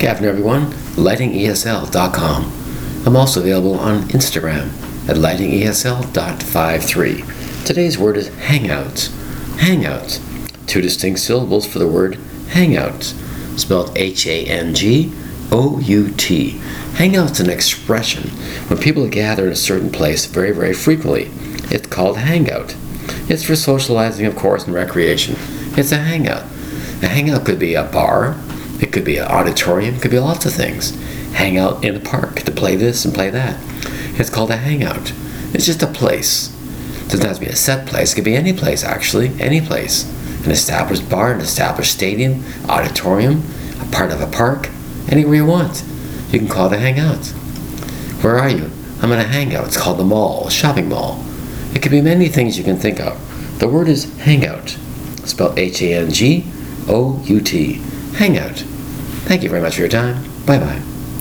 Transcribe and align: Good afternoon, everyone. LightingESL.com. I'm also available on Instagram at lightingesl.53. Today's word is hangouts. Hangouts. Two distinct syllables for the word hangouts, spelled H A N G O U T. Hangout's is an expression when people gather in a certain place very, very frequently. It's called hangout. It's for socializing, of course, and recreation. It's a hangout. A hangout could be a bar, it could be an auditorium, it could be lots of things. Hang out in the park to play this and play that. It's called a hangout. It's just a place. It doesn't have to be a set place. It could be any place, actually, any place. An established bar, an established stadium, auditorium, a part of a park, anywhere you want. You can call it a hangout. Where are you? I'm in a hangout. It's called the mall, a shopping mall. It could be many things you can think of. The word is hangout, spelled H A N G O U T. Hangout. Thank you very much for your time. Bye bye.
Good 0.00 0.08
afternoon, 0.08 0.30
everyone. 0.30 0.72
LightingESL.com. 0.96 2.52
I'm 3.04 3.16
also 3.16 3.40
available 3.40 3.78
on 3.78 4.04
Instagram 4.04 4.70
at 5.06 5.16
lightingesl.53. 5.16 7.66
Today's 7.66 7.98
word 7.98 8.16
is 8.16 8.30
hangouts. 8.30 9.10
Hangouts. 9.58 10.18
Two 10.66 10.80
distinct 10.80 11.20
syllables 11.20 11.66
for 11.66 11.78
the 11.78 11.86
word 11.86 12.14
hangouts, 12.46 13.12
spelled 13.58 13.92
H 13.94 14.26
A 14.26 14.46
N 14.46 14.74
G 14.74 15.12
O 15.52 15.78
U 15.80 16.10
T. 16.12 16.52
Hangout's 16.94 17.32
is 17.32 17.40
an 17.40 17.50
expression 17.50 18.30
when 18.70 18.78
people 18.78 19.06
gather 19.06 19.48
in 19.48 19.52
a 19.52 19.56
certain 19.56 19.92
place 19.92 20.24
very, 20.24 20.52
very 20.52 20.72
frequently. 20.72 21.28
It's 21.70 21.88
called 21.88 22.16
hangout. 22.16 22.74
It's 23.28 23.44
for 23.44 23.54
socializing, 23.54 24.24
of 24.24 24.34
course, 24.34 24.64
and 24.64 24.72
recreation. 24.72 25.36
It's 25.76 25.92
a 25.92 25.98
hangout. 25.98 26.44
A 27.02 27.08
hangout 27.08 27.44
could 27.44 27.58
be 27.58 27.74
a 27.74 27.84
bar, 27.84 28.38
it 28.82 28.92
could 28.92 29.04
be 29.04 29.18
an 29.18 29.26
auditorium, 29.26 29.96
it 29.96 30.02
could 30.02 30.10
be 30.10 30.18
lots 30.18 30.46
of 30.46 30.52
things. 30.52 30.94
Hang 31.32 31.56
out 31.58 31.84
in 31.84 31.94
the 31.94 32.00
park 32.00 32.40
to 32.40 32.50
play 32.50 32.76
this 32.76 33.04
and 33.04 33.14
play 33.14 33.30
that. 33.30 33.58
It's 34.18 34.30
called 34.30 34.50
a 34.50 34.56
hangout. 34.56 35.12
It's 35.52 35.66
just 35.66 35.82
a 35.82 35.86
place. 35.86 36.54
It 37.04 37.10
doesn't 37.10 37.26
have 37.26 37.36
to 37.36 37.44
be 37.44 37.46
a 37.46 37.56
set 37.56 37.86
place. 37.86 38.12
It 38.12 38.16
could 38.16 38.24
be 38.24 38.36
any 38.36 38.52
place, 38.52 38.84
actually, 38.84 39.40
any 39.40 39.60
place. 39.60 40.04
An 40.44 40.50
established 40.50 41.08
bar, 41.08 41.32
an 41.32 41.40
established 41.40 41.92
stadium, 41.92 42.44
auditorium, 42.68 43.42
a 43.80 43.86
part 43.90 44.10
of 44.10 44.20
a 44.20 44.26
park, 44.26 44.68
anywhere 45.08 45.36
you 45.36 45.46
want. 45.46 45.84
You 46.30 46.38
can 46.38 46.48
call 46.48 46.72
it 46.72 46.76
a 46.76 46.78
hangout. 46.78 47.26
Where 48.22 48.38
are 48.38 48.50
you? 48.50 48.70
I'm 49.02 49.12
in 49.12 49.18
a 49.18 49.24
hangout. 49.24 49.66
It's 49.66 49.76
called 49.76 49.98
the 49.98 50.04
mall, 50.04 50.46
a 50.46 50.50
shopping 50.50 50.88
mall. 50.88 51.24
It 51.74 51.82
could 51.82 51.92
be 51.92 52.00
many 52.00 52.28
things 52.28 52.58
you 52.58 52.64
can 52.64 52.76
think 52.76 53.00
of. 53.00 53.58
The 53.58 53.68
word 53.68 53.88
is 53.88 54.16
hangout, 54.18 54.70
spelled 55.24 55.58
H 55.58 55.82
A 55.82 55.94
N 55.94 56.10
G 56.10 56.44
O 56.88 57.22
U 57.26 57.40
T. 57.40 57.82
Hangout. 58.16 58.58
Thank 59.26 59.42
you 59.42 59.48
very 59.48 59.62
much 59.62 59.74
for 59.74 59.80
your 59.80 59.88
time. 59.88 60.22
Bye 60.46 60.58
bye. 60.58 60.89